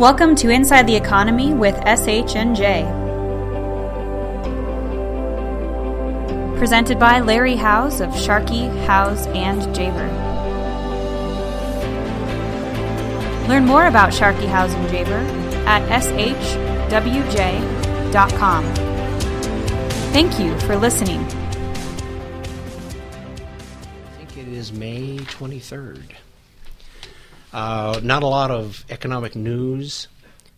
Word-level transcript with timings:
Welcome 0.00 0.34
to 0.36 0.48
Inside 0.48 0.86
the 0.86 0.96
Economy 0.96 1.52
with 1.52 1.74
SH&J. 1.86 2.84
Presented 6.56 6.98
by 6.98 7.20
Larry 7.20 7.54
Howes 7.54 8.00
of 8.00 8.18
Sharkey, 8.18 8.68
Howes, 8.86 9.26
and 9.26 9.60
Javer. 9.76 10.08
Learn 13.46 13.66
more 13.66 13.88
about 13.88 14.14
Sharkey, 14.14 14.46
Howes, 14.46 14.72
and 14.72 14.88
Javer 14.88 15.22
at 15.66 15.86
shwj.com. 16.00 16.64
Thank 20.14 20.40
you 20.40 20.58
for 20.60 20.76
listening. 20.76 21.20
I 24.06 24.16
think 24.16 24.38
it 24.38 24.48
is 24.48 24.72
May 24.72 25.18
23rd. 25.18 26.14
Uh, 27.52 27.98
not 28.02 28.22
a 28.22 28.26
lot 28.26 28.50
of 28.50 28.84
economic 28.90 29.34
news 29.34 30.06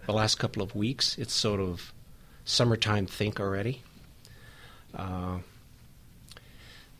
the 0.06 0.12
last 0.12 0.34
couple 0.34 0.62
of 0.62 0.74
weeks. 0.74 1.16
It's 1.16 1.32
sort 1.32 1.60
of 1.60 1.92
summertime 2.44 3.06
think 3.06 3.40
already. 3.40 3.82
Uh, 4.94 5.38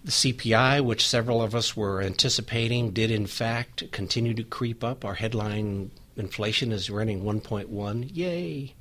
the 0.05 0.10
CPI, 0.10 0.82
which 0.82 1.06
several 1.06 1.42
of 1.42 1.55
us 1.55 1.77
were 1.77 2.01
anticipating, 2.01 2.91
did 2.91 3.10
in 3.10 3.27
fact 3.27 3.91
continue 3.92 4.34
to 4.34 4.42
creep 4.42 4.82
up. 4.82 5.05
Our 5.05 5.15
headline 5.15 5.91
inflation 6.16 6.73
is 6.73 6.88
running 6.88 7.23
1.1. 7.23 8.10
Yay! 8.15 8.74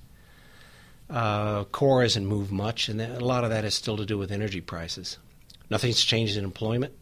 Uh, 1.10 1.66
core 1.66 2.04
hasn't 2.04 2.26
moved 2.26 2.52
much, 2.52 2.88
and 2.88 3.02
a 3.02 3.20
lot 3.20 3.44
of 3.44 3.50
that 3.50 3.66
is 3.66 3.76
still 3.76 3.98
to 3.98 4.06
do 4.06 4.18
with 4.18 4.32
energy 4.32 4.62
prices. 4.62 5.18
Nothing's 5.70 6.02
changed 6.02 6.38
in 6.38 6.46
employment. 6.46 6.94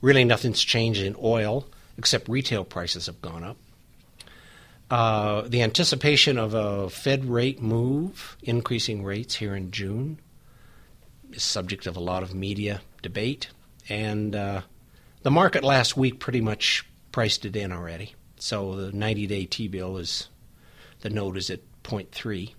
Really, 0.00 0.24
nothing's 0.24 0.62
changed 0.62 1.02
in 1.02 1.14
oil 1.22 1.66
except 1.98 2.28
retail 2.28 2.64
prices 2.64 3.06
have 3.06 3.20
gone 3.22 3.44
up. 3.44 3.56
Uh, 4.90 5.42
the 5.48 5.62
anticipation 5.62 6.38
of 6.38 6.52
a 6.54 6.90
Fed 6.90 7.24
rate 7.24 7.62
move, 7.62 8.36
increasing 8.42 9.02
rates 9.02 9.36
here 9.36 9.54
in 9.54 9.70
June, 9.70 10.18
is 11.32 11.42
subject 11.42 11.86
of 11.86 11.96
a 11.96 12.00
lot 12.00 12.22
of 12.22 12.34
media 12.34 12.82
debate, 13.00 13.48
and 13.88 14.36
uh, 14.36 14.60
the 15.22 15.30
market 15.30 15.64
last 15.64 15.96
week 15.96 16.20
pretty 16.20 16.40
much 16.40 16.86
priced 17.10 17.44
it 17.44 17.56
in 17.56 17.72
already. 17.72 18.14
So 18.38 18.74
the 18.74 18.92
90-day 18.92 19.46
T-bill 19.46 19.96
is 19.96 20.28
the 21.00 21.10
note 21.10 21.36
is 21.36 21.48
at 21.48 21.60
0.3. 21.84 22.52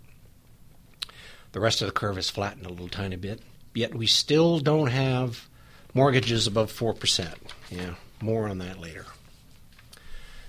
The 1.52 1.60
rest 1.60 1.82
of 1.82 1.88
the 1.88 1.94
curve 1.94 2.16
has 2.16 2.30
flattened 2.30 2.66
a 2.66 2.70
little 2.70 2.90
tiny 2.90 3.16
bit. 3.16 3.42
Yet 3.76 3.94
we 3.94 4.08
still 4.08 4.60
don't 4.60 4.88
have 4.88 5.48
mortgages 5.94 6.48
above 6.48 6.72
four 6.72 6.94
percent. 6.94 7.38
Yeah, 7.70 7.96
more 8.22 8.48
on 8.48 8.58
that 8.60 8.80
later. 8.80 9.06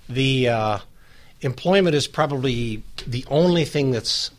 The 0.08 0.48
uh, 0.48 0.78
employment 1.40 1.94
is 1.94 2.06
probably 2.06 2.82
the 3.06 3.24
only 3.28 3.64
thing 3.64 3.90
that's, 3.90 4.30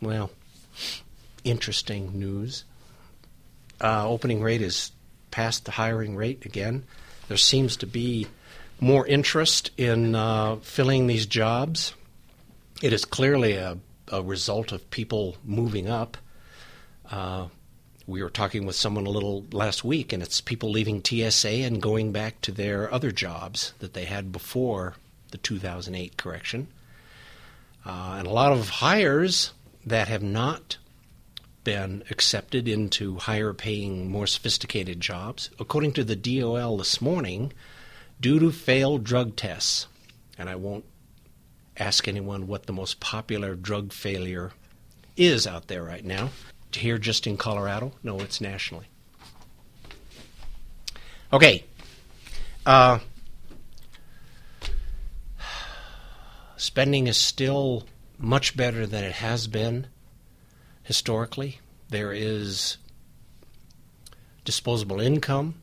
well, 0.00 0.30
interesting 1.44 2.18
news. 2.18 2.64
Uh, 3.80 4.08
opening 4.08 4.42
rate 4.42 4.62
is 4.62 4.92
past 5.30 5.64
the 5.64 5.72
hiring 5.72 6.14
rate 6.14 6.44
again. 6.44 6.84
There 7.28 7.36
seems 7.36 7.76
to 7.78 7.86
be 7.86 8.28
more 8.80 9.06
interest 9.06 9.70
in 9.76 10.14
uh, 10.14 10.56
filling 10.56 11.06
these 11.06 11.26
jobs. 11.26 11.94
It 12.82 12.92
is 12.92 13.04
clearly 13.04 13.54
a, 13.54 13.78
a 14.08 14.22
result 14.22 14.72
of 14.72 14.90
people 14.90 15.36
moving 15.44 15.88
up. 15.88 16.16
Uh, 17.10 17.46
we 18.12 18.22
were 18.22 18.30
talking 18.30 18.66
with 18.66 18.76
someone 18.76 19.06
a 19.06 19.10
little 19.10 19.46
last 19.52 19.82
week, 19.84 20.12
and 20.12 20.22
it's 20.22 20.42
people 20.42 20.70
leaving 20.70 21.02
TSA 21.02 21.48
and 21.48 21.80
going 21.80 22.12
back 22.12 22.42
to 22.42 22.52
their 22.52 22.92
other 22.92 23.10
jobs 23.10 23.72
that 23.78 23.94
they 23.94 24.04
had 24.04 24.30
before 24.30 24.96
the 25.30 25.38
2008 25.38 26.18
correction. 26.18 26.68
Uh, 27.86 28.16
and 28.18 28.26
a 28.26 28.30
lot 28.30 28.52
of 28.52 28.68
hires 28.68 29.52
that 29.86 30.08
have 30.08 30.22
not 30.22 30.76
been 31.64 32.04
accepted 32.10 32.68
into 32.68 33.16
higher 33.16 33.54
paying, 33.54 34.10
more 34.10 34.26
sophisticated 34.26 35.00
jobs, 35.00 35.48
according 35.58 35.92
to 35.92 36.04
the 36.04 36.14
DOL 36.14 36.76
this 36.76 37.00
morning, 37.00 37.50
due 38.20 38.38
to 38.38 38.52
failed 38.52 39.04
drug 39.04 39.36
tests. 39.36 39.86
And 40.36 40.50
I 40.50 40.56
won't 40.56 40.84
ask 41.78 42.06
anyone 42.06 42.46
what 42.46 42.66
the 42.66 42.74
most 42.74 43.00
popular 43.00 43.54
drug 43.54 43.90
failure 43.90 44.52
is 45.16 45.46
out 45.46 45.68
there 45.68 45.82
right 45.82 46.04
now 46.04 46.28
here 46.76 46.98
just 46.98 47.26
in 47.26 47.36
Colorado? 47.36 47.92
No, 48.02 48.20
it's 48.20 48.40
nationally. 48.40 48.86
Okay. 51.32 51.64
Uh, 52.66 52.98
spending 56.56 57.06
is 57.06 57.16
still 57.16 57.84
much 58.18 58.56
better 58.56 58.86
than 58.86 59.02
it 59.04 59.14
has 59.14 59.46
been 59.46 59.86
historically. 60.82 61.58
There 61.88 62.12
is 62.12 62.78
disposable 64.44 65.00
income, 65.00 65.54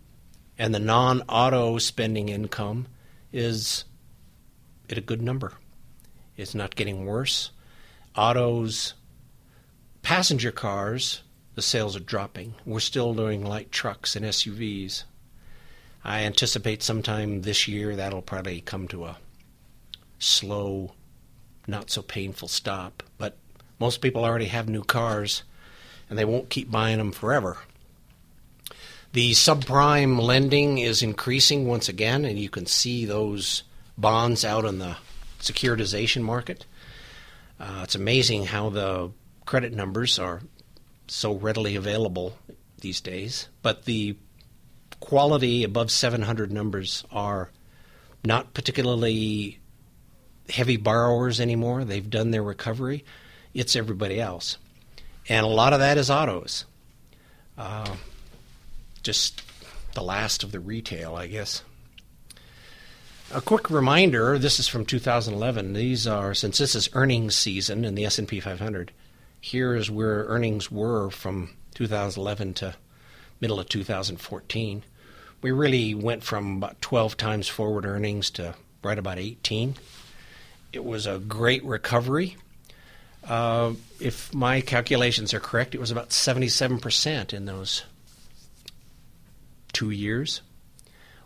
and 0.58 0.74
the 0.74 0.80
non 0.80 1.22
auto 1.30 1.78
spending 1.78 2.30
income 2.30 2.88
is 3.32 3.86
at 4.90 4.98
a 4.98 5.02
good 5.02 5.22
number. 5.22 5.54
It's 6.36 6.56
not 6.56 6.76
getting 6.76 7.06
worse. 7.06 7.52
Autos 8.16 8.94
Passenger 10.10 10.52
cars, 10.52 11.22
the 11.54 11.62
sales 11.62 11.96
are 11.96 12.00
dropping. 12.00 12.56
We're 12.66 12.80
still 12.80 13.14
doing 13.14 13.46
light 13.46 13.72
trucks 13.72 14.16
and 14.16 14.26
SUVs. 14.26 15.04
I 16.04 16.22
anticipate 16.22 16.82
sometime 16.82 17.44
this 17.44 17.68
year 17.68 17.96
that'll 17.96 18.24
probably 18.24 18.60
come 18.62 18.88
to 18.88 19.06
a 19.06 19.20
slow, 20.18 20.94
not 21.68 21.92
so 21.92 22.02
painful 22.02 22.48
stop. 22.48 23.04
But 23.20 23.38
most 23.78 24.02
people 24.02 24.26
already 24.26 24.48
have 24.48 24.68
new 24.68 24.84
cars 24.84 25.44
and 26.10 26.18
they 26.18 26.26
won't 26.26 26.50
keep 26.50 26.72
buying 26.72 26.98
them 26.98 27.12
forever. 27.12 27.58
The 29.14 29.34
subprime 29.34 30.20
lending 30.20 30.80
is 30.80 31.04
increasing 31.04 31.68
once 31.68 31.88
again, 31.88 32.26
and 32.26 32.40
you 32.40 32.50
can 32.50 32.66
see 32.66 33.06
those 33.06 33.62
bonds 33.96 34.44
out 34.44 34.66
in 34.66 34.80
the 34.80 34.98
securitization 35.40 36.24
market. 36.24 36.66
Uh, 37.60 37.82
it's 37.84 37.94
amazing 37.94 38.48
how 38.48 38.72
the 38.72 39.12
credit 39.50 39.74
numbers 39.74 40.20
are 40.20 40.44
so 41.08 41.34
readily 41.34 41.76
available 41.76 42.38
these 42.82 43.02
days, 43.02 43.50
but 43.64 43.86
the 43.86 44.16
quality 45.00 45.64
above 45.64 45.90
700 45.90 46.52
numbers 46.52 47.04
are 47.12 47.50
not 48.24 48.54
particularly 48.54 49.58
heavy 50.52 50.78
borrowers 50.78 51.40
anymore. 51.40 51.84
They've 51.84 52.08
done 52.08 52.30
their 52.30 52.44
recovery. 52.44 53.04
It's 53.52 53.76
everybody 53.76 54.22
else. 54.22 54.60
And 55.28 55.44
a 55.44 55.50
lot 55.50 55.74
of 55.74 55.80
that 55.80 55.98
is 55.98 56.12
autos. 56.12 56.66
Uh, 57.58 57.96
just 59.02 59.42
the 59.96 60.04
last 60.04 60.44
of 60.44 60.52
the 60.52 60.60
retail, 60.60 61.16
I 61.16 61.26
guess. 61.26 61.64
A 63.34 63.42
quick 63.42 63.72
reminder, 63.72 64.38
this 64.38 64.60
is 64.60 64.68
from 64.68 64.86
2011. 64.86 65.74
These 65.74 66.06
are 66.06 66.36
since 66.36 66.60
this 66.60 66.76
is 66.76 66.88
earnings 66.94 67.36
season 67.36 67.84
in 67.84 67.96
the 67.96 68.06
S&P 68.06 68.40
500 68.40 68.92
here 69.42 69.76
is 69.76 69.90
where 69.90 70.26
earnings 70.26 70.72
were 70.72 71.10
from 71.10 71.50
2011 71.76 72.54
to 72.56 72.76
middle 73.40 73.60
of 73.60 73.70
2014. 73.70 74.84
We 75.42 75.52
really 75.52 75.96
went 75.96 76.24
from 76.24 76.58
about 76.58 76.82
12 76.82 77.16
times 77.16 77.48
forward 77.48 77.86
earnings 77.86 78.30
to 78.32 78.56
right 78.84 78.98
about 78.98 79.18
18. 79.18 79.76
It 80.74 80.84
was 80.84 81.08
a 81.08 81.20
great 81.20 81.64
recovery. 81.64 82.36
Uh, 83.28 83.74
if 84.00 84.34
my 84.34 84.62
calculations 84.62 85.34
are 85.34 85.40
correct, 85.40 85.76
it 85.76 85.80
was 85.80 85.92
about 85.92 86.10
77% 86.10 87.34
in 87.34 87.46
those 87.46 87.84
two 89.74 89.92
years. 89.92 90.42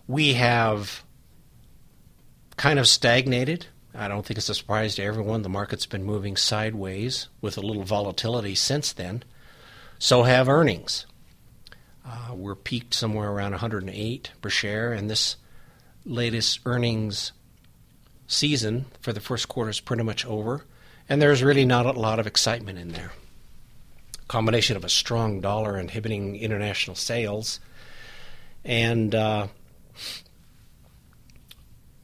We 0.08 0.34
have 0.34 1.04
kind 2.58 2.78
of 2.78 2.88
stagnated 2.88 3.68
I 3.96 4.08
don't 4.08 4.26
think 4.26 4.38
it's 4.38 4.50
a 4.50 4.56
surprise 4.56 4.96
to 4.96 5.04
everyone. 5.04 5.44
The 5.44 5.50
market's 5.50 5.86
been 5.86 6.04
moving 6.04 6.36
sideways 6.36 7.28
with 7.42 7.58
a 7.58 7.62
little 7.62 7.84
volatility 7.84 8.56
since 8.56 8.92
then. 8.92 9.24
So 10.00 10.24
have 10.24 10.50
earnings. 10.50 11.06
Uh, 12.06 12.34
we're 12.34 12.56
peaked 12.56 12.94
somewhere 12.94 13.30
around 13.30 13.52
108 13.52 14.32
per 14.42 14.50
share, 14.50 14.92
and 14.92 15.10
this 15.10 15.38
latest 16.06 16.60
earnings 16.66 17.32
season 18.28 18.86
for 19.00 19.14
the 19.14 19.22
first 19.22 19.48
quarter 19.48 19.70
is 19.70 19.80
pretty 19.80 20.04
much 20.04 20.26
over, 20.26 20.66
and 21.08 21.22
there's 21.22 21.44
really 21.44 21.66
not 21.66 21.86
a 21.86 21.92
lot 21.92 22.20
of 22.20 22.28
excitement 22.28 22.80
in 22.80 22.90
there. 22.90 23.12
Combination 24.28 24.76
of 24.76 24.84
a 24.84 24.90
strong 24.90 25.40
dollar 25.40 25.78
inhibiting 25.78 26.36
international 26.36 26.96
sales 26.96 27.60
and 28.66 29.14
uh, 29.14 29.48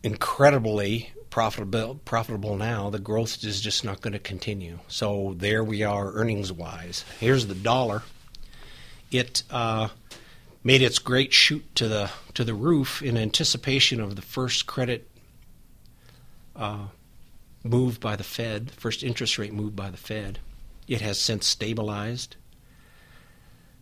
incredibly 0.03 1.11
profitable 1.29 1.95
profitable 2.05 2.55
now, 2.55 2.89
the 2.89 2.99
growth 2.99 3.43
is 3.43 3.61
just 3.61 3.83
not 3.83 4.01
going 4.01 4.13
to 4.13 4.19
continue. 4.19 4.79
So 4.87 5.35
there 5.37 5.63
we 5.63 5.83
are, 5.83 6.11
earnings 6.13 6.51
wise. 6.51 7.05
Here's 7.19 7.47
the 7.47 7.55
dollar. 7.55 8.03
It 9.11 9.43
uh, 9.49 9.89
made 10.63 10.81
its 10.81 10.99
great 10.99 11.33
shoot 11.33 11.63
to 11.75 11.87
the 11.87 12.11
to 12.33 12.43
the 12.43 12.53
roof 12.53 13.01
in 13.01 13.17
anticipation 13.17 13.99
of 13.99 14.15
the 14.15 14.21
first 14.21 14.65
credit 14.65 15.09
uh, 16.55 16.87
move 17.63 17.99
by 17.99 18.15
the 18.15 18.23
Fed, 18.23 18.71
first 18.71 19.03
interest 19.03 19.37
rate 19.37 19.53
move 19.53 19.75
by 19.75 19.89
the 19.89 19.97
Fed. 19.97 20.39
It 20.87 21.01
has 21.01 21.19
since 21.19 21.47
stabilized. 21.47 22.35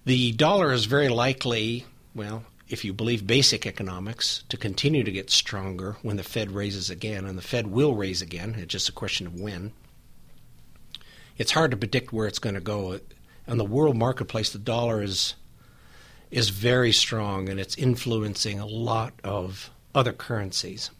The 0.06 0.32
dollar 0.34 0.72
is 0.72 0.86
very 0.86 1.10
likely, 1.10 1.86
well, 2.16 2.44
if 2.70 2.84
you 2.84 2.94
believe 2.94 3.26
basic 3.26 3.66
economics, 3.66 4.44
to 4.50 4.58
continue 4.58 5.04
to 5.04 5.12
get 5.12 5.30
stronger 5.30 5.98
when 6.02 6.18
the 6.18 6.24
Fed 6.24 6.52
raises 6.52 6.90
again, 6.90 7.26
and 7.26 7.38
the 7.38 7.44
Fed 7.44 7.68
will 7.68 7.96
raise 7.96 8.22
again. 8.22 8.56
It's 8.58 8.72
just 8.72 8.90
a 8.90 8.94
question 8.94 9.26
of 9.26 9.40
when. 9.40 9.72
It's 11.38 11.52
hard 11.52 11.72
to 11.72 11.78
predict 11.78 12.12
where 12.12 12.28
it's 12.28 12.40
going 12.40 12.56
to 12.56 12.62
go. 12.62 13.00
On 13.48 13.58
the 13.58 13.66
world 13.66 13.96
marketplace, 13.96 14.50
the 14.50 14.60
dollar 14.60 15.02
is 15.02 15.36
is 16.30 16.50
very 16.50 16.92
strong, 16.92 17.48
and 17.48 17.58
it's 17.58 17.78
influencing 17.78 18.60
a 18.60 18.66
lot 18.66 19.14
of 19.24 19.70
other 19.96 20.12
currencies. 20.12 20.92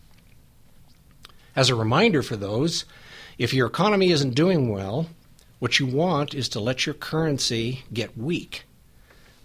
As 1.54 1.70
a 1.70 1.76
reminder 1.76 2.24
for 2.24 2.38
those, 2.38 2.86
if 3.38 3.54
your 3.54 3.68
economy 3.68 4.12
isn't 4.12 4.36
doing 4.36 4.70
well, 4.70 5.08
what 5.60 5.80
you 5.80 5.86
want 5.86 6.34
is 6.34 6.48
to 6.50 6.62
let 6.62 6.86
your 6.86 6.96
currency 6.96 7.84
get 7.92 8.18
weak 8.18 8.64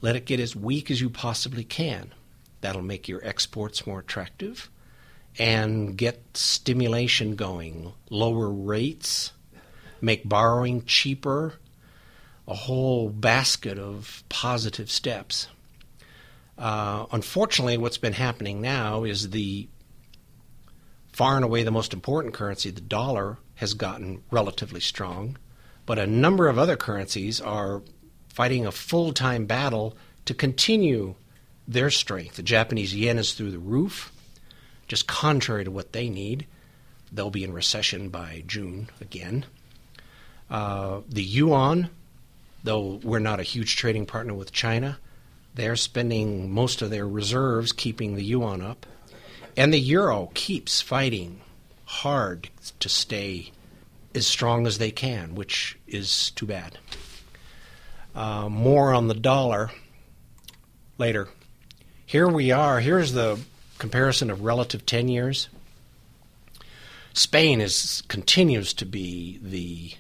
let 0.03 0.17
it 0.17 0.27
get 0.27 0.41
as 0.41 0.55
weak 0.55 0.91
as 0.91 1.01
you 1.01 1.09
possibly 1.09 1.65
can. 1.65 2.13
That'll 2.61 2.83
make 2.83 3.09
your 3.09 3.25
exports 3.25 3.87
more 3.87 4.01
attractive 4.01 4.69
and 5.39 5.97
get 5.97 6.37
stimulation 6.37 7.37
going. 7.37 7.93
Lower 8.11 8.51
rates, 8.51 9.33
make 10.01 10.29
borrowing 10.29 10.85
cheaper, 10.85 11.55
a 12.47 12.55
whole 12.55 13.09
basket 13.09 13.79
of 13.79 14.23
positive 14.29 14.91
steps. 14.91 15.47
Uh, 16.59 17.07
unfortunately, 17.13 17.79
what's 17.79 17.99
been 17.99 18.13
happening 18.13 18.61
now 18.61 19.05
is 19.05 19.31
the 19.31 19.69
far 21.13 21.37
and 21.37 21.45
away 21.45 21.63
the 21.63 21.71
most 21.71 21.93
important 21.93 22.35
currency, 22.35 22.71
the 22.71 22.81
dollar, 22.81 23.39
has 23.57 23.75
gotten 23.75 24.23
relatively 24.31 24.81
strong, 24.81 25.39
but 25.87 25.99
a 25.99 26.07
number 26.07 26.49
of 26.49 26.59
other 26.59 26.77
currencies 26.77 27.41
are 27.41 27.83
fighting 28.33 28.67
a 28.67 28.73
full 28.73 29.13
time 29.13 29.47
battle 29.47 29.97
to 30.25 30.35
continue 30.35 31.15
their 31.69 31.91
strength. 31.91 32.37
The 32.37 32.43
Japanese 32.43 32.95
yen 32.95 33.19
is 33.19 33.35
through 33.35 33.51
the 33.51 33.59
roof, 33.59 34.13
just 34.89 35.07
contrary 35.07 35.65
to 35.65 35.71
what 35.71 35.93
they 35.93 36.09
need. 36.09 36.47
They'll 37.13 37.31
be 37.31 37.45
in 37.45 37.53
recession 37.53 38.09
by 38.09 38.43
June 38.47 38.89
again. 39.01 39.45
Uh, 40.51 41.01
the 41.09 41.23
yuan, 41.23 41.91
though 42.65 43.01
we're 43.03 43.19
not 43.19 43.41
a 43.41 43.45
huge 43.45 43.77
trading 43.77 44.07
partner 44.07 44.35
with 44.35 44.53
China, 44.53 44.99
they're 45.55 45.77
spending 45.77 46.51
most 46.51 46.81
of 46.81 46.91
their 46.91 47.07
reserves 47.07 47.73
keeping 47.73 48.15
the 48.15 48.25
yuan 48.25 48.63
up. 48.63 48.87
And 49.57 49.73
the 49.73 49.79
euro 49.79 50.31
keeps 50.33 50.81
fighting 50.81 51.43
hard 51.85 52.49
to 52.81 52.89
stay 52.89 53.53
as 54.15 54.27
strong 54.27 54.67
as 54.67 54.79
they 54.79 54.91
can, 54.91 55.35
which 55.35 55.77
is 55.87 56.31
too 56.31 56.47
bad. 56.47 56.79
Uh, 58.15 58.49
more 58.49 58.93
on 58.93 59.09
the 59.09 59.15
dollar 59.15 59.71
later. 60.99 61.29
Here 62.05 62.29
we 62.29 62.51
are. 62.51 62.81
Here's 62.81 63.13
the 63.13 63.41
comparison 63.79 64.31
of 64.31 64.43
relative 64.43 64.85
10 64.85 65.09
years. 65.09 65.49
Spain 67.15 67.61
is 67.61 68.03
continues 68.09 68.73
to 68.75 68.87
be 68.87 69.39
the 69.43 69.93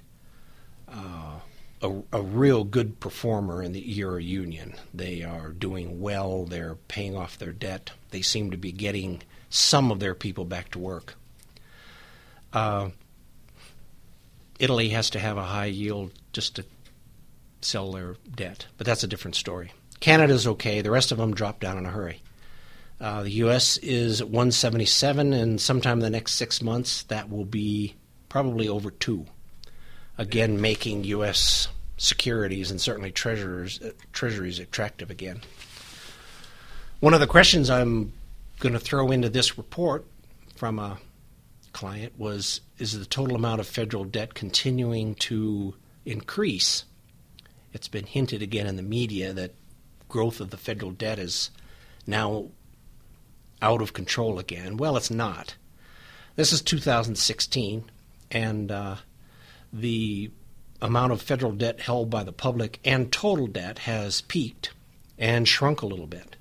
uh, 0.88 1.40
a, 1.82 2.02
a, 2.12 2.22
real 2.22 2.64
good 2.64 3.00
performer 3.00 3.62
in 3.62 3.72
the 3.72 3.80
Euro 3.80 4.18
Union. 4.18 4.74
They 4.94 5.22
are 5.22 5.50
doing 5.50 6.00
well. 6.00 6.44
They're 6.44 6.76
paying 6.88 7.16
off 7.16 7.38
their 7.38 7.52
debt. 7.52 7.90
They 8.10 8.22
seem 8.22 8.50
to 8.50 8.56
be 8.56 8.72
getting 8.72 9.22
some 9.50 9.90
of 9.90 10.00
their 10.00 10.14
people 10.14 10.44
back 10.44 10.70
to 10.70 10.78
work. 10.78 11.16
Uh, 12.52 12.90
Italy 14.58 14.90
has 14.90 15.10
to 15.10 15.18
have 15.18 15.36
a 15.36 15.44
high 15.44 15.66
yield 15.66 16.12
just 16.32 16.56
to 16.56 16.64
sell 17.64 17.92
their 17.92 18.16
debt. 18.34 18.66
But 18.76 18.86
that's 18.86 19.04
a 19.04 19.08
different 19.08 19.36
story. 19.36 19.72
Canada's 20.00 20.46
okay. 20.46 20.80
The 20.80 20.90
rest 20.90 21.12
of 21.12 21.18
them 21.18 21.34
drop 21.34 21.60
down 21.60 21.78
in 21.78 21.86
a 21.86 21.90
hurry. 21.90 22.22
Uh, 23.00 23.22
the 23.24 23.30
U.S. 23.30 23.78
is 23.78 24.20
at 24.20 24.28
177, 24.28 25.32
and 25.32 25.60
sometime 25.60 25.98
in 25.98 26.04
the 26.04 26.10
next 26.10 26.34
six 26.34 26.62
months, 26.62 27.02
that 27.04 27.28
will 27.28 27.44
be 27.44 27.96
probably 28.28 28.68
over 28.68 28.90
two. 28.90 29.26
Again, 30.18 30.60
making 30.60 31.04
U.S. 31.04 31.68
securities 31.96 32.70
and 32.70 32.80
certainly 32.80 33.10
uh, 33.10 33.90
treasuries 34.12 34.58
attractive 34.58 35.10
again. 35.10 35.40
One 37.00 37.14
of 37.14 37.20
the 37.20 37.26
questions 37.26 37.70
I'm 37.70 38.12
going 38.60 38.74
to 38.74 38.78
throw 38.78 39.10
into 39.10 39.28
this 39.28 39.58
report 39.58 40.06
from 40.54 40.78
a 40.78 40.98
client 41.72 42.12
was 42.16 42.60
Is 42.78 42.96
the 42.96 43.04
total 43.04 43.34
amount 43.34 43.60
of 43.60 43.66
federal 43.66 44.04
debt 44.04 44.34
continuing 44.34 45.16
to 45.16 45.74
increase? 46.04 46.84
It's 47.72 47.88
been 47.88 48.06
hinted 48.06 48.42
again 48.42 48.66
in 48.66 48.76
the 48.76 48.82
media 48.82 49.32
that 49.32 49.54
growth 50.08 50.40
of 50.40 50.50
the 50.50 50.56
federal 50.56 50.90
debt 50.90 51.18
is 51.18 51.50
now 52.06 52.48
out 53.60 53.80
of 53.80 53.92
control 53.92 54.38
again. 54.38 54.76
Well, 54.76 54.96
it's 54.96 55.10
not. 55.10 55.56
This 56.36 56.52
is 56.52 56.62
2016, 56.62 57.84
and 58.30 58.70
uh, 58.70 58.96
the 59.72 60.30
amount 60.80 61.12
of 61.12 61.22
federal 61.22 61.52
debt 61.52 61.80
held 61.80 62.10
by 62.10 62.24
the 62.24 62.32
public 62.32 62.80
and 62.84 63.12
total 63.12 63.46
debt 63.46 63.80
has 63.80 64.22
peaked 64.22 64.72
and 65.18 65.46
shrunk 65.46 65.82
a 65.82 65.86
little 65.86 66.06
bit. 66.06 66.36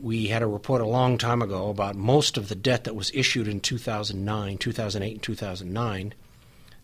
We 0.00 0.28
had 0.28 0.42
a 0.42 0.46
report 0.46 0.80
a 0.80 0.86
long 0.86 1.18
time 1.18 1.42
ago 1.42 1.68
about 1.68 1.94
most 1.94 2.36
of 2.36 2.48
the 2.48 2.54
debt 2.54 2.84
that 2.84 2.96
was 2.96 3.12
issued 3.14 3.46
in 3.46 3.60
2009, 3.60 4.58
2008, 4.58 5.12
and 5.12 5.22
2009 5.22 6.14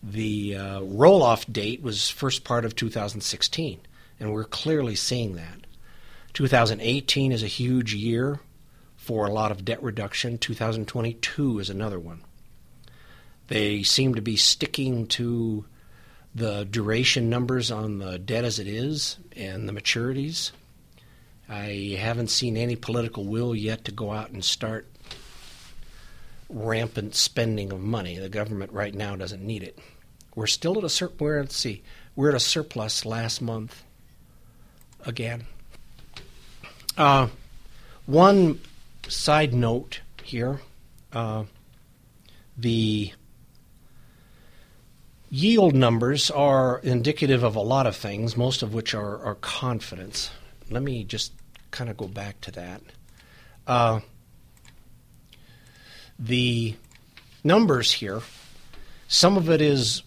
the 0.02 0.56
uh, 0.56 0.80
roll 0.82 1.22
off 1.22 1.46
date 1.50 1.82
was 1.82 2.08
first 2.08 2.44
part 2.44 2.64
of 2.64 2.76
2016, 2.76 3.80
and 4.20 4.32
we're 4.32 4.44
clearly 4.44 4.94
seeing 4.94 5.34
that. 5.36 5.66
2018 6.34 7.32
is 7.32 7.42
a 7.42 7.48
huge 7.48 7.94
year 7.94 8.40
for 8.96 9.26
a 9.26 9.32
lot 9.32 9.50
of 9.50 9.64
debt 9.64 9.82
reduction. 9.82 10.38
2022 10.38 11.58
is 11.58 11.70
another 11.70 11.98
one. 11.98 12.22
They 13.48 13.82
seem 13.82 14.14
to 14.14 14.22
be 14.22 14.36
sticking 14.36 15.06
to 15.08 15.64
the 16.34 16.64
duration 16.64 17.30
numbers 17.30 17.70
on 17.70 17.98
the 17.98 18.18
debt 18.18 18.44
as 18.44 18.58
it 18.58 18.66
is 18.66 19.16
and 19.34 19.68
the 19.68 19.72
maturities. 19.72 20.52
I 21.48 21.96
haven't 21.98 22.28
seen 22.28 22.56
any 22.56 22.76
political 22.76 23.24
will 23.24 23.54
yet 23.54 23.84
to 23.86 23.92
go 23.92 24.12
out 24.12 24.30
and 24.30 24.44
start 24.44 24.86
rampant 26.48 27.14
spending 27.14 27.72
of 27.72 27.80
money. 27.80 28.18
The 28.18 28.28
government 28.28 28.72
right 28.72 28.94
now 28.94 29.16
doesn't 29.16 29.42
need 29.42 29.62
it. 29.62 29.78
We're 30.34 30.46
still 30.46 30.78
at 30.78 30.84
a 30.84 30.88
sur- 30.88 31.12
we're 31.18 31.40
let's 31.40 31.56
see 31.56 31.82
we're 32.16 32.30
at 32.30 32.34
a 32.34 32.40
surplus 32.40 33.04
last 33.04 33.40
month 33.40 33.84
again. 35.04 35.44
Uh, 36.96 37.28
one 38.06 38.60
side 39.08 39.54
note 39.54 40.00
here: 40.24 40.60
uh, 41.12 41.44
the 42.56 43.12
yield 45.30 45.74
numbers 45.74 46.30
are 46.30 46.78
indicative 46.80 47.42
of 47.42 47.54
a 47.54 47.60
lot 47.60 47.86
of 47.86 47.94
things, 47.96 48.36
most 48.36 48.62
of 48.62 48.72
which 48.74 48.94
are, 48.94 49.22
are 49.22 49.34
confidence. 49.36 50.30
Let 50.70 50.82
me 50.82 51.04
just 51.04 51.32
kind 51.70 51.90
of 51.90 51.96
go 51.96 52.08
back 52.08 52.40
to 52.42 52.50
that. 52.52 52.82
Uh, 53.66 54.00
the 56.18 56.74
numbers 57.44 57.92
here, 57.92 58.20
some 59.08 59.36
of 59.36 59.50
it 59.50 59.60
is 59.60 60.02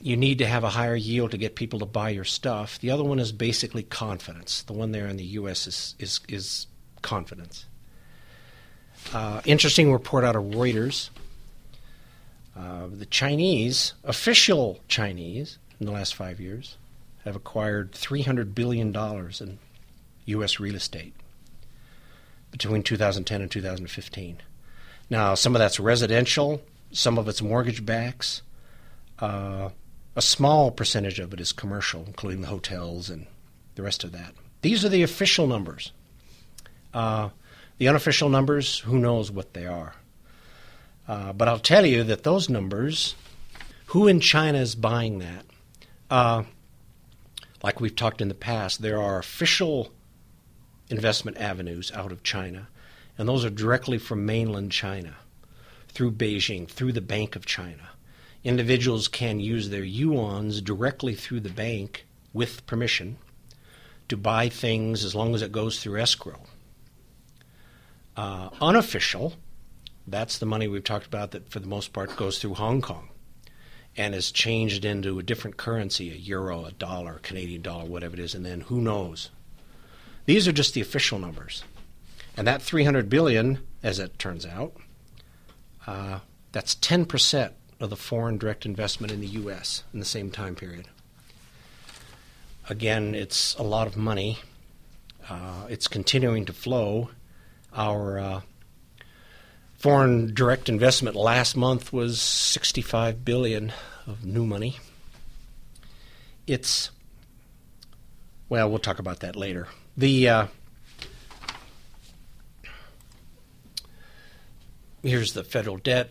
you 0.00 0.16
need 0.16 0.38
to 0.38 0.46
have 0.46 0.64
a 0.64 0.68
higher 0.68 0.94
yield 0.94 1.30
to 1.30 1.38
get 1.38 1.54
people 1.54 1.78
to 1.78 1.86
buy 1.86 2.10
your 2.10 2.24
stuff. 2.24 2.78
The 2.80 2.90
other 2.90 3.04
one 3.04 3.18
is 3.18 3.32
basically 3.32 3.82
confidence. 3.82 4.62
The 4.62 4.74
one 4.74 4.92
there 4.92 5.06
in 5.06 5.16
the 5.16 5.24
U.S. 5.24 5.66
is 5.66 5.94
is, 5.98 6.20
is 6.28 6.66
confidence. 7.00 7.66
Uh, 9.12 9.40
interesting 9.44 9.92
report 9.92 10.24
out 10.24 10.36
of 10.36 10.44
Reuters. 10.44 11.10
Uh, 12.56 12.86
the 12.90 13.06
Chinese, 13.06 13.94
official 14.04 14.80
Chinese, 14.88 15.58
in 15.80 15.86
the 15.86 15.92
last 15.92 16.14
five 16.14 16.40
years, 16.40 16.76
have 17.24 17.34
acquired 17.34 17.92
$300 17.92 18.54
billion 18.54 18.94
in 18.94 19.58
U.S. 20.26 20.60
real 20.60 20.76
estate 20.76 21.14
between 22.50 22.82
2010 22.82 23.42
and 23.42 23.50
2015. 23.50 24.38
Now, 25.10 25.34
some 25.34 25.54
of 25.54 25.58
that's 25.58 25.78
residential, 25.78 26.62
some 26.92 27.18
of 27.18 27.28
it's 27.28 27.42
mortgage 27.42 27.84
backs. 27.84 28.42
Uh, 29.18 29.70
a 30.16 30.22
small 30.22 30.70
percentage 30.70 31.18
of 31.18 31.32
it 31.32 31.40
is 31.40 31.52
commercial, 31.52 32.04
including 32.06 32.40
the 32.40 32.48
hotels 32.48 33.10
and 33.10 33.26
the 33.74 33.82
rest 33.82 34.04
of 34.04 34.12
that. 34.12 34.34
These 34.62 34.84
are 34.84 34.88
the 34.88 35.02
official 35.02 35.46
numbers. 35.46 35.92
Uh, 36.92 37.30
the 37.78 37.88
unofficial 37.88 38.28
numbers, 38.28 38.78
who 38.80 38.98
knows 38.98 39.30
what 39.30 39.52
they 39.52 39.66
are. 39.66 39.94
Uh, 41.06 41.32
but 41.32 41.48
I'll 41.48 41.58
tell 41.58 41.84
you 41.84 42.02
that 42.04 42.22
those 42.22 42.48
numbers, 42.48 43.14
who 43.86 44.06
in 44.06 44.20
China 44.20 44.58
is 44.58 44.74
buying 44.74 45.18
that? 45.18 45.44
Uh, 46.08 46.44
like 47.62 47.80
we've 47.80 47.96
talked 47.96 48.20
in 48.20 48.28
the 48.28 48.34
past, 48.34 48.80
there 48.80 49.02
are 49.02 49.18
official 49.18 49.90
investment 50.88 51.36
avenues 51.38 51.90
out 51.92 52.12
of 52.12 52.22
China 52.22 52.68
and 53.16 53.28
those 53.28 53.44
are 53.44 53.50
directly 53.50 53.98
from 53.98 54.26
mainland 54.26 54.72
China 54.72 55.16
through 55.88 56.12
Beijing, 56.12 56.68
through 56.68 56.92
the 56.92 57.00
Bank 57.00 57.36
of 57.36 57.46
China. 57.46 57.90
Individuals 58.42 59.08
can 59.08 59.40
use 59.40 59.70
their 59.70 59.82
yuans 59.82 60.62
directly 60.62 61.14
through 61.14 61.40
the 61.40 61.48
bank 61.48 62.06
with 62.32 62.66
permission 62.66 63.16
to 64.08 64.16
buy 64.16 64.48
things 64.48 65.04
as 65.04 65.14
long 65.14 65.34
as 65.34 65.42
it 65.42 65.52
goes 65.52 65.82
through 65.82 66.00
escrow. 66.00 66.42
Uh, 68.16 68.50
unofficial, 68.60 69.34
that's 70.06 70.38
the 70.38 70.46
money 70.46 70.68
we've 70.68 70.84
talked 70.84 71.06
about 71.06 71.30
that 71.30 71.48
for 71.48 71.60
the 71.60 71.66
most 71.66 71.92
part 71.92 72.14
goes 72.16 72.38
through 72.38 72.54
Hong 72.54 72.82
Kong 72.82 73.08
and 73.96 74.14
is 74.14 74.32
changed 74.32 74.84
into 74.84 75.18
a 75.18 75.22
different 75.22 75.56
currency 75.56 76.10
a 76.10 76.14
euro, 76.14 76.64
a 76.64 76.72
dollar, 76.72 77.20
Canadian 77.22 77.62
dollar, 77.62 77.84
whatever 77.84 78.14
it 78.14 78.20
is, 78.20 78.34
and 78.34 78.44
then 78.44 78.62
who 78.62 78.80
knows? 78.80 79.30
These 80.26 80.48
are 80.48 80.52
just 80.52 80.74
the 80.74 80.80
official 80.80 81.18
numbers. 81.18 81.64
And 82.36 82.46
that 82.46 82.62
300 82.62 83.08
billion, 83.08 83.58
as 83.82 83.98
it 83.98 84.18
turns 84.18 84.44
out, 84.44 84.74
uh, 85.86 86.20
that's 86.52 86.74
10% 86.74 87.52
of 87.80 87.90
the 87.90 87.96
foreign 87.96 88.38
direct 88.38 88.66
investment 88.66 89.12
in 89.12 89.20
the 89.20 89.26
U.S. 89.28 89.84
in 89.92 89.98
the 90.00 90.04
same 90.04 90.30
time 90.30 90.54
period. 90.54 90.86
Again, 92.68 93.14
it's 93.14 93.54
a 93.56 93.62
lot 93.62 93.86
of 93.86 93.96
money. 93.96 94.38
Uh, 95.28 95.66
it's 95.68 95.86
continuing 95.86 96.44
to 96.46 96.52
flow. 96.52 97.10
Our 97.74 98.18
uh, 98.18 98.40
foreign 99.76 100.32
direct 100.32 100.68
investment 100.68 101.16
last 101.16 101.56
month 101.56 101.92
was 101.92 102.20
65 102.20 103.24
billion 103.24 103.72
of 104.06 104.24
new 104.24 104.46
money. 104.46 104.78
It's 106.46 106.90
well, 108.48 108.68
we'll 108.68 108.78
talk 108.78 108.98
about 108.98 109.20
that 109.20 109.36
later. 109.36 109.68
The 109.96 110.28
here's 115.04 115.32
the 115.32 115.44
federal 115.44 115.76
debt 115.76 116.10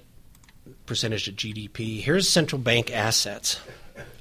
percentage 0.86 1.28
of 1.28 1.36
GDP. 1.36 2.02
Here's 2.02 2.30
central 2.30 2.62
bank 2.62 2.92
assets. 2.92 3.60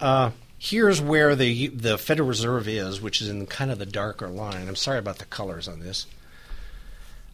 Uh, 0.00 0.30
here's 0.58 1.00
where 1.00 1.34
the 1.36 1.68
the 1.68 1.98
Federal 1.98 2.28
Reserve 2.28 2.68
is, 2.68 3.00
which 3.00 3.20
is 3.20 3.28
in 3.28 3.46
kind 3.46 3.70
of 3.70 3.78
the 3.78 3.86
darker 3.86 4.28
line. 4.28 4.68
I'm 4.68 4.76
sorry 4.76 4.98
about 4.98 5.18
the 5.18 5.24
colors 5.26 5.68
on 5.68 5.80
this. 5.80 6.06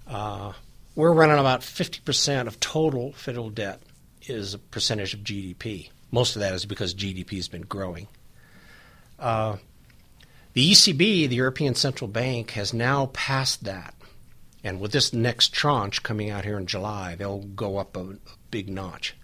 Uh, 0.07 0.53
we're 0.95 1.13
running 1.13 1.39
about 1.39 1.61
50% 1.61 2.47
of 2.47 2.59
total 2.61 3.13
federal 3.13 3.51
debt 3.51 3.81
is 4.27 4.55
a 4.55 4.59
percentage 4.59 5.15
of 5.15 5.21
GDP. 5.21 5.91
Most 6.11 6.35
of 6.35 6.41
that 6.41 6.55
is 6.55 6.65
because 6.65 6.95
GDP 6.95 7.37
has 7.37 7.49
been 7.49 7.63
growing. 7.63 8.09
Uh, 9.19 9.57
the 10.55 10.73
ECB, 10.73 11.29
the 11.29 11.37
European 11.37 11.75
Central 11.75 12.09
Bank, 12.09 12.53
has 12.53 12.73
now 12.73 13.07
passed 13.13 13.65
that. 13.65 13.95
And 14.65 14.81
with 14.81 14.93
this 14.93 15.13
next 15.13 15.53
tranche 15.53 16.03
coming 16.03 16.31
out 16.31 16.45
here 16.45 16.59
in 16.59 16.67
July, 16.67 17.15
they'll 17.15 17.43
go 17.43 17.77
up 17.77 17.97
a, 17.97 18.01
a 18.01 18.17
big 18.51 18.69
notch. 18.69 19.15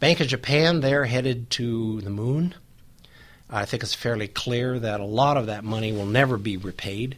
Bank 0.00 0.20
of 0.20 0.26
Japan, 0.26 0.80
they're 0.80 1.04
headed 1.04 1.50
to 1.50 2.00
the 2.00 2.10
moon. 2.10 2.54
I 3.48 3.64
think 3.64 3.82
it's 3.82 3.94
fairly 3.94 4.26
clear 4.26 4.78
that 4.78 5.00
a 5.00 5.04
lot 5.04 5.36
of 5.36 5.46
that 5.46 5.64
money 5.64 5.92
will 5.92 6.06
never 6.06 6.36
be 6.36 6.56
repaid. 6.56 7.16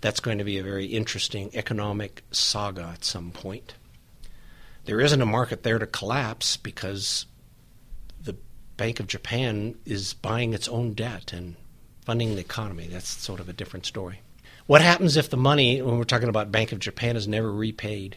That's 0.00 0.20
going 0.20 0.38
to 0.38 0.44
be 0.44 0.58
a 0.58 0.62
very 0.62 0.86
interesting 0.86 1.50
economic 1.54 2.22
saga 2.30 2.90
at 2.94 3.04
some 3.04 3.30
point. 3.30 3.74
There 4.84 5.00
isn't 5.00 5.22
a 5.22 5.26
market 5.26 5.62
there 5.62 5.78
to 5.78 5.86
collapse 5.86 6.56
because 6.56 7.26
the 8.20 8.36
Bank 8.76 9.00
of 9.00 9.06
Japan 9.06 9.76
is 9.86 10.12
buying 10.12 10.52
its 10.52 10.68
own 10.68 10.92
debt 10.94 11.32
and 11.32 11.54
funding 12.04 12.34
the 12.34 12.40
economy. 12.40 12.88
That's 12.88 13.08
sort 13.08 13.40
of 13.40 13.48
a 13.48 13.52
different 13.52 13.86
story. 13.86 14.20
What 14.66 14.80
happens 14.80 15.16
if 15.16 15.28
the 15.28 15.36
money, 15.36 15.82
when 15.82 15.98
we're 15.98 16.04
talking 16.04 16.28
about 16.28 16.52
Bank 16.52 16.72
of 16.72 16.78
Japan, 16.78 17.16
is 17.16 17.26
never 17.26 17.52
repaid? 17.52 18.16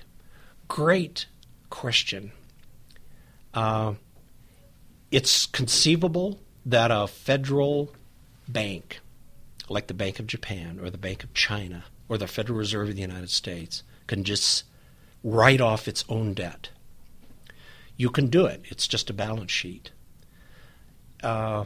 Great 0.67 1.25
question. 1.69 2.31
Uh, 3.53 3.93
it's 5.11 5.45
conceivable 5.45 6.39
that 6.65 6.91
a 6.91 7.07
federal 7.07 7.91
bank 8.47 8.99
like 9.69 9.87
the 9.87 9.93
Bank 9.93 10.19
of 10.19 10.27
Japan 10.27 10.79
or 10.81 10.89
the 10.89 10.97
Bank 10.97 11.23
of 11.23 11.33
China 11.33 11.85
or 12.07 12.17
the 12.17 12.27
Federal 12.27 12.59
Reserve 12.59 12.89
of 12.89 12.95
the 12.95 13.01
United 13.01 13.29
States 13.29 13.83
can 14.07 14.23
just 14.23 14.63
write 15.23 15.61
off 15.61 15.87
its 15.87 16.05
own 16.07 16.33
debt. 16.33 16.69
You 17.97 18.09
can 18.09 18.27
do 18.27 18.45
it, 18.45 18.61
it's 18.65 18.87
just 18.87 19.09
a 19.09 19.13
balance 19.13 19.51
sheet. 19.51 19.91
Uh, 21.23 21.65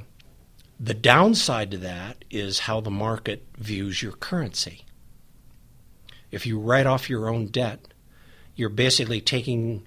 the 0.80 0.94
downside 0.94 1.72
to 1.72 1.78
that 1.78 2.24
is 2.30 2.60
how 2.60 2.80
the 2.80 2.90
market 2.90 3.46
views 3.58 4.02
your 4.02 4.14
currency. 4.14 4.86
If 6.32 6.46
you 6.46 6.60
write 6.60 6.86
off 6.86 7.10
your 7.10 7.28
own 7.28 7.48
debt, 7.48 7.94
you're 8.56 8.70
basically 8.70 9.20
taking 9.20 9.86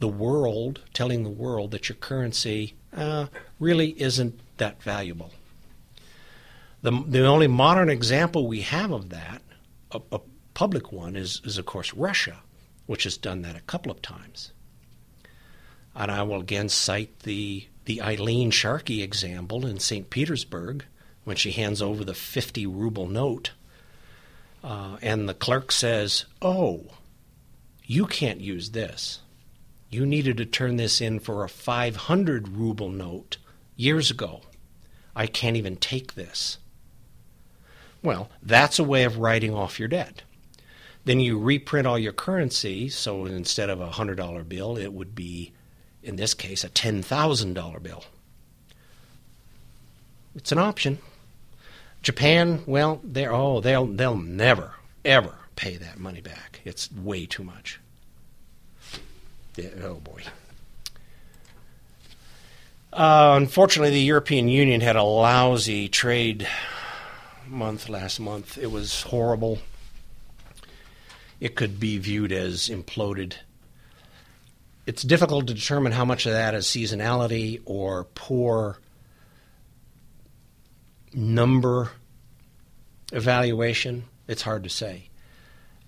the 0.00 0.08
world, 0.08 0.80
telling 0.92 1.22
the 1.22 1.30
world 1.30 1.70
that 1.70 1.88
your 1.88 1.96
currency 1.96 2.74
uh, 2.94 3.26
really 3.58 4.00
isn't 4.00 4.38
that 4.58 4.82
valuable. 4.82 5.32
The, 6.82 6.90
the 7.06 7.24
only 7.24 7.46
modern 7.46 7.88
example 7.88 8.46
we 8.46 8.60
have 8.60 8.90
of 8.90 9.08
that, 9.08 9.40
a, 9.90 10.00
a 10.12 10.20
public 10.52 10.92
one, 10.92 11.16
is, 11.16 11.40
is, 11.44 11.56
of 11.56 11.64
course, 11.64 11.94
Russia, 11.94 12.40
which 12.86 13.04
has 13.04 13.16
done 13.16 13.42
that 13.42 13.56
a 13.56 13.60
couple 13.60 13.90
of 13.90 14.02
times. 14.02 14.52
And 15.94 16.10
I 16.10 16.22
will 16.24 16.40
again 16.40 16.68
cite 16.68 17.20
the, 17.20 17.66
the 17.84 18.02
Eileen 18.02 18.50
Sharkey 18.50 19.02
example 19.02 19.66
in 19.66 19.78
St. 19.78 20.08
Petersburg 20.10 20.84
when 21.24 21.36
she 21.36 21.52
hands 21.52 21.82
over 21.82 22.04
the 22.04 22.14
50 22.14 22.66
ruble 22.66 23.06
note. 23.06 23.52
Uh, 24.62 24.96
and 25.02 25.28
the 25.28 25.34
clerk 25.34 25.70
says, 25.70 26.24
Oh, 26.40 26.86
you 27.84 28.06
can't 28.06 28.40
use 28.40 28.70
this. 28.70 29.20
You 29.90 30.06
needed 30.06 30.38
to 30.38 30.46
turn 30.46 30.76
this 30.76 31.00
in 31.00 31.20
for 31.20 31.44
a 31.44 31.48
500 31.48 32.48
ruble 32.48 32.88
note 32.88 33.36
years 33.76 34.10
ago. 34.10 34.40
I 35.14 35.26
can't 35.26 35.56
even 35.56 35.76
take 35.76 36.14
this. 36.14 36.58
Well, 38.02 38.28
that's 38.42 38.78
a 38.78 38.84
way 38.84 39.04
of 39.04 39.18
writing 39.18 39.54
off 39.54 39.78
your 39.78 39.88
debt. 39.88 40.22
Then 41.04 41.20
you 41.20 41.38
reprint 41.38 41.86
all 41.86 41.98
your 41.98 42.12
currency, 42.12 42.88
so 42.88 43.26
instead 43.26 43.70
of 43.70 43.80
a 43.80 43.90
$100 43.90 44.48
bill, 44.48 44.76
it 44.76 44.92
would 44.92 45.14
be, 45.14 45.52
in 46.04 46.16
this 46.16 46.34
case, 46.34 46.62
a 46.64 46.68
$10,000 46.68 47.82
bill. 47.82 48.04
It's 50.36 50.52
an 50.52 50.58
option. 50.58 50.98
Japan, 52.02 52.62
well, 52.66 53.00
they're 53.02 53.32
oh, 53.32 53.60
they'll 53.60 53.86
they'll 53.86 54.16
never 54.16 54.74
ever 55.04 55.36
pay 55.56 55.76
that 55.76 55.98
money 55.98 56.20
back. 56.20 56.60
It's 56.64 56.92
way 56.92 57.24
too 57.24 57.44
much. 57.44 57.80
Yeah, 59.56 59.70
oh 59.82 59.94
boy. 59.94 60.22
Uh, 62.92 63.34
unfortunately, 63.36 63.90
the 63.90 64.00
European 64.00 64.48
Union 64.48 64.80
had 64.80 64.96
a 64.96 65.02
lousy 65.02 65.88
trade 65.88 66.46
month 67.48 67.88
last 67.88 68.20
month. 68.20 68.58
It 68.58 68.70
was 68.70 69.02
horrible. 69.02 69.58
It 71.40 71.56
could 71.56 71.80
be 71.80 71.98
viewed 71.98 72.32
as 72.32 72.68
imploded. 72.68 73.34
It's 74.86 75.02
difficult 75.02 75.46
to 75.46 75.54
determine 75.54 75.92
how 75.92 76.04
much 76.04 76.26
of 76.26 76.32
that 76.32 76.54
is 76.54 76.66
seasonality 76.66 77.62
or 77.64 78.04
poor 78.14 78.78
number 81.12 81.90
evaluation. 83.12 84.04
It's 84.28 84.42
hard 84.42 84.64
to 84.64 84.70
say. 84.70 85.08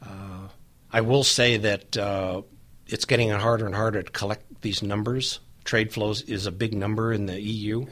Uh, 0.03 0.49
I 0.93 1.01
will 1.03 1.25
say 1.25 1.59
that 1.59 1.97
uh, 1.97 2.43
it's 2.87 3.05
getting 3.05 3.31
harder 3.31 3.67
and 3.67 3.75
harder 3.75 4.03
to 4.03 4.11
collect 4.11 4.63
these 4.63 4.83
numbers. 4.83 5.41
Trade 5.65 5.93
flows 5.93 6.23
is 6.23 6.47
a 6.47 6.53
big 6.53 6.75
number 6.75 7.13
in 7.13 7.27
the 7.27 7.41
EU 7.41 7.87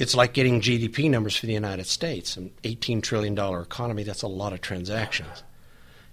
it's 0.00 0.14
like 0.14 0.32
getting 0.32 0.60
GDP 0.60 1.10
numbers 1.10 1.36
for 1.36 1.46
the 1.46 1.52
United 1.52 1.86
States, 1.86 2.36
an 2.36 2.50
$18 2.62 3.02
trillion 3.02 3.38
economy. 3.38 4.02
That's 4.02 4.22
a 4.22 4.28
lot 4.28 4.52
of 4.52 4.60
transactions. 4.60 5.42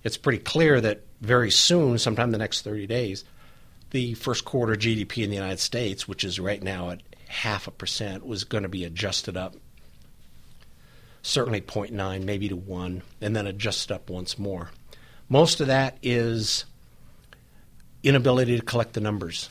It's 0.03 0.17
pretty 0.17 0.39
clear 0.39 0.81
that 0.81 1.01
very 1.21 1.51
soon, 1.51 1.97
sometime 1.97 2.31
the 2.31 2.37
next 2.37 2.61
30 2.61 2.87
days, 2.87 3.23
the 3.93 4.15
first 4.15 4.43
quarter 4.43 4.75
GDP 4.75 5.23
in 5.23 5.29
the 5.29 5.35
United 5.35 5.59
States, 5.59 6.07
which 6.07 6.23
is 6.23 6.39
right 6.39 6.61
now 6.61 6.89
at 6.89 7.01
half 7.27 7.67
a 7.67 7.71
percent, 7.71 8.25
was 8.25 8.43
going 8.43 8.63
to 8.63 8.69
be 8.69 8.83
adjusted 8.83 9.37
up. 9.37 9.55
Certainly 11.21 11.61
0.9, 11.61 12.23
maybe 12.23 12.49
to 12.49 12.55
1, 12.55 13.03
and 13.21 13.35
then 13.35 13.47
adjusted 13.47 13.93
up 13.93 14.09
once 14.09 14.37
more. 14.37 14.71
Most 15.29 15.61
of 15.61 15.67
that 15.67 15.97
is 16.01 16.65
inability 18.03 18.59
to 18.59 18.65
collect 18.65 18.93
the 18.93 18.99
numbers. 18.99 19.49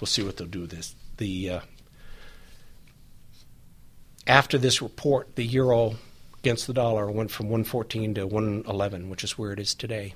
We'll 0.00 0.06
see 0.06 0.22
what 0.22 0.36
they'll 0.36 0.46
do 0.46 0.62
with 0.62 0.70
this. 0.70 0.94
The 1.16 1.50
uh, 1.50 1.60
after 4.26 4.56
this 4.56 4.80
report, 4.80 5.34
the 5.34 5.44
euro 5.44 5.96
against 6.38 6.68
the 6.68 6.72
dollar 6.72 7.10
went 7.10 7.32
from 7.32 7.46
114 7.46 8.14
to 8.14 8.26
111, 8.26 9.10
which 9.10 9.24
is 9.24 9.36
where 9.36 9.52
it 9.52 9.58
is 9.58 9.74
today. 9.74 10.14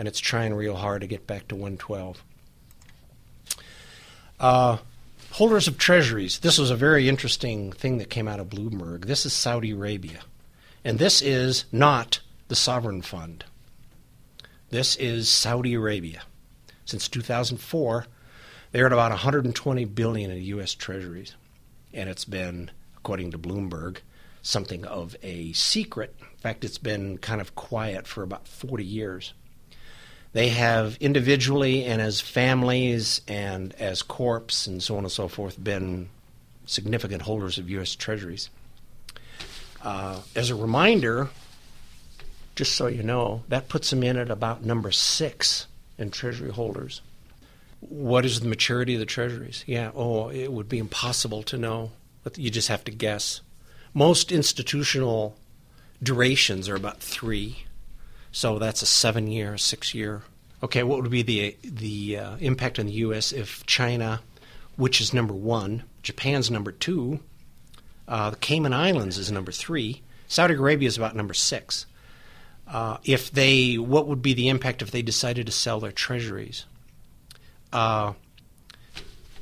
And 0.00 0.08
it's 0.08 0.18
trying 0.18 0.54
real 0.54 0.76
hard 0.76 1.02
to 1.02 1.06
get 1.06 1.26
back 1.26 1.46
to 1.48 1.54
112. 1.54 2.24
Uh, 4.40 4.78
holders 5.32 5.68
of 5.68 5.76
treasuries. 5.76 6.38
This 6.38 6.56
was 6.56 6.70
a 6.70 6.74
very 6.74 7.06
interesting 7.06 7.70
thing 7.70 7.98
that 7.98 8.08
came 8.08 8.26
out 8.26 8.40
of 8.40 8.48
Bloomberg. 8.48 9.04
This 9.04 9.26
is 9.26 9.34
Saudi 9.34 9.72
Arabia. 9.72 10.20
And 10.86 10.98
this 10.98 11.20
is 11.20 11.66
not 11.70 12.20
the 12.48 12.56
sovereign 12.56 13.02
fund. 13.02 13.44
This 14.70 14.96
is 14.96 15.28
Saudi 15.28 15.74
Arabia. 15.74 16.22
since 16.86 17.06
2004, 17.06 18.06
they're 18.72 18.86
at 18.86 18.94
about 18.94 19.10
120 19.10 19.84
billion 19.84 20.30
in 20.30 20.42
U.S. 20.44 20.72
Treasuries, 20.72 21.34
and 21.92 22.08
it's 22.08 22.24
been, 22.24 22.70
according 22.96 23.32
to 23.32 23.38
Bloomberg, 23.38 23.98
something 24.40 24.86
of 24.86 25.14
a 25.22 25.52
secret. 25.52 26.16
In 26.22 26.38
fact, 26.38 26.64
it's 26.64 26.78
been 26.78 27.18
kind 27.18 27.42
of 27.42 27.54
quiet 27.54 28.06
for 28.06 28.22
about 28.22 28.48
40 28.48 28.82
years. 28.82 29.34
They 30.32 30.50
have 30.50 30.96
individually 31.00 31.84
and 31.84 32.00
as 32.00 32.20
families 32.20 33.20
and 33.26 33.74
as 33.74 34.02
corps 34.02 34.66
and 34.66 34.82
so 34.82 34.96
on 34.96 35.04
and 35.04 35.12
so 35.12 35.26
forth 35.26 35.62
been 35.62 36.08
significant 36.66 37.22
holders 37.22 37.58
of 37.58 37.68
U.S. 37.70 37.96
Treasuries. 37.96 38.48
Uh, 39.82 40.20
as 40.36 40.50
a 40.50 40.54
reminder, 40.54 41.30
just 42.54 42.76
so 42.76 42.86
you 42.86 43.02
know, 43.02 43.42
that 43.48 43.68
puts 43.68 43.90
them 43.90 44.02
in 44.02 44.16
at 44.16 44.30
about 44.30 44.64
number 44.64 44.92
six 44.92 45.66
in 45.98 46.10
Treasury 46.10 46.50
holders. 46.50 47.00
What 47.80 48.24
is 48.24 48.40
the 48.40 48.48
maturity 48.48 48.94
of 48.94 49.00
the 49.00 49.06
Treasuries? 49.06 49.64
Yeah, 49.66 49.90
oh, 49.94 50.28
it 50.28 50.52
would 50.52 50.68
be 50.68 50.78
impossible 50.78 51.42
to 51.44 51.56
know, 51.56 51.92
but 52.22 52.38
you 52.38 52.50
just 52.50 52.68
have 52.68 52.84
to 52.84 52.90
guess. 52.90 53.40
Most 53.94 54.30
institutional 54.30 55.36
durations 56.02 56.68
are 56.68 56.76
about 56.76 57.00
three, 57.00 57.64
so 58.32 58.58
that's 58.58 58.82
a 58.82 58.86
seven-year, 58.86 59.58
six-year. 59.58 60.22
Okay, 60.62 60.82
what 60.82 61.02
would 61.02 61.10
be 61.10 61.22
the 61.22 61.56
the 61.62 62.18
uh, 62.18 62.36
impact 62.36 62.78
on 62.78 62.86
the 62.86 62.92
U.S. 62.92 63.32
if 63.32 63.64
China, 63.66 64.20
which 64.76 65.00
is 65.00 65.14
number 65.14 65.34
one, 65.34 65.84
Japan's 66.02 66.50
number 66.50 66.70
two, 66.70 67.20
uh, 68.06 68.30
the 68.30 68.36
Cayman 68.36 68.74
Islands 68.74 69.16
is 69.16 69.30
number 69.32 69.52
three, 69.52 70.02
Saudi 70.30 70.54
Arabia 70.54 70.86
is 70.86 70.96
about 70.96 71.16
number 71.16 71.34
six. 71.34 71.86
Uh, 72.68 72.98
if 73.02 73.32
they, 73.32 73.78
what 73.78 74.06
would 74.06 74.22
be 74.22 74.32
the 74.32 74.48
impact 74.48 74.80
if 74.80 74.92
they 74.92 75.02
decided 75.02 75.46
to 75.46 75.52
sell 75.52 75.80
their 75.80 75.90
treasuries? 75.90 76.66
Uh, 77.72 78.12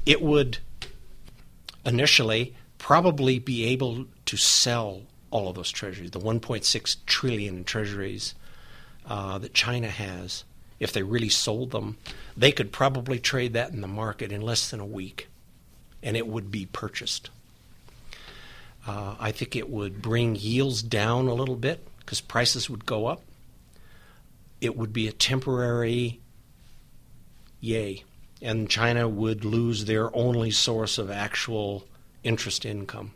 it 0.06 0.22
would 0.22 0.58
initially 1.84 2.54
probably 2.78 3.38
be 3.38 3.66
able 3.66 4.06
to 4.24 4.36
sell 4.38 5.02
all 5.30 5.48
of 5.48 5.56
those 5.56 5.70
treasuries, 5.70 6.10
the 6.12 6.18
1.6 6.18 6.96
trillion 7.04 7.58
in 7.58 7.64
treasuries 7.64 8.34
uh, 9.08 9.38
that 9.38 9.54
China 9.54 9.88
has. 9.88 10.44
If 10.78 10.92
they 10.92 11.02
really 11.02 11.28
sold 11.28 11.72
them, 11.72 11.96
they 12.36 12.52
could 12.52 12.70
probably 12.70 13.18
trade 13.18 13.54
that 13.54 13.72
in 13.72 13.80
the 13.80 13.88
market 13.88 14.30
in 14.30 14.42
less 14.42 14.70
than 14.70 14.78
a 14.78 14.86
week, 14.86 15.26
and 16.02 16.16
it 16.16 16.28
would 16.28 16.52
be 16.52 16.66
purchased. 16.66 17.30
Uh, 18.86 19.16
I 19.18 19.32
think 19.32 19.56
it 19.56 19.68
would 19.68 20.00
bring 20.00 20.36
yields 20.36 20.82
down 20.82 21.26
a 21.26 21.34
little 21.34 21.56
bit 21.56 21.84
because 21.98 22.20
prices 22.20 22.70
would 22.70 22.86
go 22.86 23.06
up. 23.06 23.22
It 24.60 24.76
would 24.76 24.92
be 24.92 25.08
a 25.08 25.12
temporary 25.12 26.20
yay, 27.60 28.04
and 28.40 28.70
China 28.70 29.08
would 29.08 29.44
lose 29.44 29.84
their 29.84 30.14
only 30.14 30.52
source 30.52 30.96
of 30.96 31.10
actual 31.10 31.86
interest 32.22 32.64
income. 32.64 33.12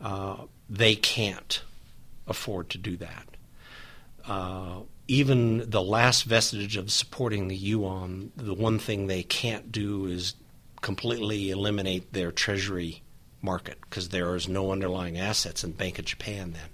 Uh, 0.00 0.36
they 0.70 0.94
can't 0.94 1.62
afford 2.26 2.70
to 2.70 2.78
do 2.78 2.96
that. 2.96 3.31
Uh, 4.26 4.80
even 5.08 5.68
the 5.68 5.82
last 5.82 6.24
vestige 6.24 6.76
of 6.76 6.90
supporting 6.90 7.48
the 7.48 7.56
yuan, 7.56 8.32
the 8.36 8.54
one 8.54 8.78
thing 8.78 9.06
they 9.06 9.22
can't 9.22 9.72
do 9.72 10.06
is 10.06 10.34
completely 10.80 11.50
eliminate 11.50 12.12
their 12.12 12.32
treasury 12.32 13.02
market 13.40 13.78
because 13.82 14.10
there 14.10 14.34
is 14.36 14.48
no 14.48 14.70
underlying 14.70 15.18
assets 15.18 15.64
in 15.64 15.72
Bank 15.72 15.98
of 15.98 16.04
Japan 16.04 16.52
then. 16.52 16.68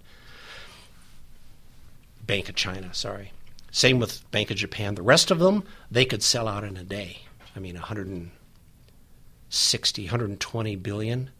Bank 2.26 2.48
of 2.48 2.54
China, 2.54 2.92
sorry. 2.92 3.32
Same 3.70 3.98
with 3.98 4.30
Bank 4.30 4.50
of 4.50 4.56
Japan. 4.56 4.94
The 4.94 5.02
rest 5.02 5.30
of 5.30 5.38
them, 5.38 5.64
they 5.90 6.04
could 6.04 6.22
sell 6.22 6.46
out 6.46 6.64
in 6.64 6.76
a 6.76 6.84
day. 6.84 7.20
I 7.56 7.60
mean, 7.60 7.74
160, 7.74 10.02
120 10.02 10.76
billion. 10.76 11.30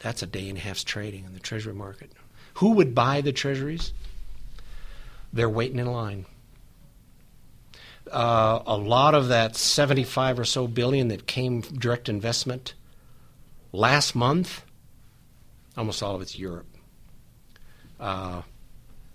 That's 0.00 0.22
a 0.22 0.26
day 0.26 0.48
and 0.48 0.58
a 0.58 0.60
half's 0.60 0.84
trading 0.84 1.24
in 1.24 1.32
the 1.32 1.40
treasury 1.40 1.74
market. 1.74 2.12
Who 2.54 2.72
would 2.72 2.94
buy 2.94 3.20
the 3.20 3.32
treasuries? 3.32 3.92
They're 5.32 5.48
waiting 5.48 5.78
in 5.78 5.86
line. 5.86 6.26
Uh, 8.10 8.62
a 8.66 8.76
lot 8.76 9.14
of 9.14 9.28
that 9.28 9.54
75 9.54 10.38
or 10.38 10.44
so 10.44 10.66
billion 10.66 11.08
that 11.08 11.26
came 11.26 11.60
direct 11.60 12.08
investment 12.08 12.74
last 13.72 14.14
month, 14.14 14.64
almost 15.76 16.02
all 16.02 16.14
of 16.14 16.22
it's 16.22 16.38
Europe. 16.38 16.66
Uh, 18.00 18.42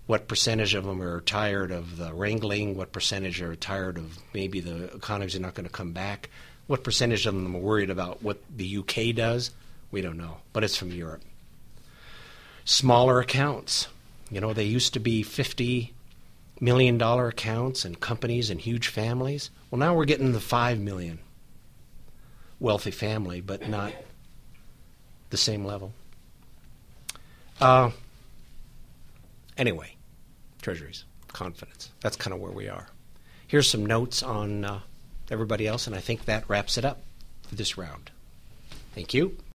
what 0.06 0.28
percentage 0.28 0.74
of 0.74 0.84
them 0.84 1.02
are 1.02 1.22
tired 1.22 1.70
of 1.70 1.96
the 1.96 2.12
wrangling? 2.12 2.76
What 2.76 2.92
percentage 2.92 3.40
are 3.40 3.56
tired 3.56 3.96
of 3.96 4.18
maybe 4.34 4.60
the 4.60 4.84
economies 4.94 5.34
are 5.34 5.40
not 5.40 5.54
going 5.54 5.66
to 5.66 5.72
come 5.72 5.92
back? 5.92 6.28
What 6.66 6.84
percentage 6.84 7.26
of 7.26 7.34
them 7.34 7.56
are 7.56 7.60
worried 7.60 7.90
about 7.90 8.22
what 8.22 8.38
the 8.54 8.78
UK 8.78 9.14
does? 9.14 9.50
We 9.90 10.02
don't 10.02 10.18
know, 10.18 10.38
but 10.52 10.62
it's 10.62 10.76
from 10.76 10.90
Europe. 10.90 11.22
Smaller 12.64 13.20
accounts. 13.20 13.88
You 14.30 14.40
know, 14.40 14.52
they 14.52 14.64
used 14.64 14.92
to 14.94 15.00
be 15.00 15.22
50 15.22 15.93
million 16.64 16.96
dollar 16.96 17.28
accounts 17.28 17.84
and 17.84 18.00
companies 18.00 18.48
and 18.48 18.58
huge 18.58 18.88
families. 18.88 19.50
Well, 19.70 19.78
now 19.78 19.94
we're 19.94 20.06
getting 20.06 20.32
the 20.32 20.40
5 20.40 20.80
million 20.80 21.18
wealthy 22.58 22.90
family, 22.90 23.42
but 23.42 23.68
not 23.68 23.92
the 25.28 25.36
same 25.36 25.64
level. 25.64 25.92
Uh, 27.60 27.90
anyway, 29.58 29.94
treasuries, 30.62 31.04
confidence. 31.28 31.90
That's 32.00 32.16
kind 32.16 32.32
of 32.32 32.40
where 32.40 32.52
we 32.52 32.68
are. 32.68 32.88
Here's 33.46 33.68
some 33.68 33.84
notes 33.84 34.22
on 34.22 34.64
uh, 34.64 34.80
everybody 35.30 35.66
else, 35.66 35.86
and 35.86 35.94
I 35.94 36.00
think 36.00 36.24
that 36.24 36.48
wraps 36.48 36.78
it 36.78 36.84
up 36.84 37.02
for 37.46 37.56
this 37.56 37.76
round. 37.76 38.10
Thank 38.94 39.12
you. 39.12 39.36